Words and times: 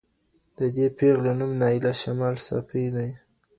د 0.57 0.59
دې 0.75 0.87
پېغلې 0.97 1.33
نوم 1.39 1.51
نایله 1.61 1.93
شمال 2.01 2.35
صافۍ 2.45 2.85
دی. 2.95 3.09